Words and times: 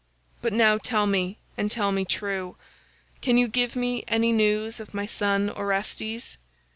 But 0.41 0.51
now 0.51 0.79
tell 0.79 1.05
me, 1.05 1.37
and 1.59 1.69
tell 1.69 1.91
me 1.91 2.05
true, 2.05 2.57
can 3.21 3.37
you 3.37 3.47
give 3.47 3.75
me 3.75 4.03
any 4.07 4.31
news 4.31 4.79
of 4.79 4.95
my 4.95 5.05
son 5.05 5.47
Orestes? 5.51 6.37